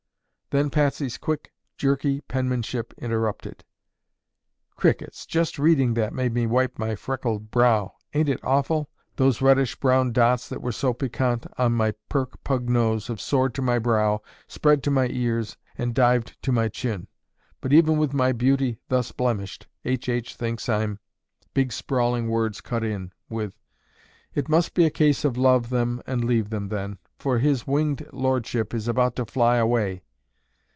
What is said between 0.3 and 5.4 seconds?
Then Patsy's quick, jerky penmanship interrupted. "Crickets,